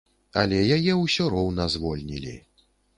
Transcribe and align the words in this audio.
Але 0.43 0.61
яе 0.77 0.93
ўсё 1.03 1.29
роўна 1.37 1.71
звольнілі. 1.77 2.39